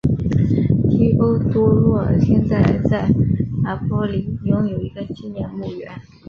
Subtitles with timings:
[0.89, 2.59] 提欧多洛现在
[2.89, 3.07] 在
[3.61, 5.91] 拿坡里拥有一个纪念墓园。